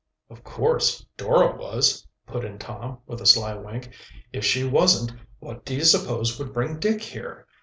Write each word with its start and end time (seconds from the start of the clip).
"Of 0.31 0.43
course 0.43 1.05
Dora 1.15 1.55
was," 1.55 2.07
put 2.25 2.43
in 2.43 2.57
Tom, 2.57 2.97
with 3.05 3.21
a 3.21 3.25
sly 3.27 3.53
wink. 3.53 3.93
"If 4.33 4.43
she 4.43 4.67
wasn't, 4.67 5.13
what 5.37 5.63
do 5.63 5.75
you 5.75 5.85
suppose 5.85 6.39
would 6.39 6.53
bring 6.53 6.79
Dick 6.79 7.03
here? 7.03 7.45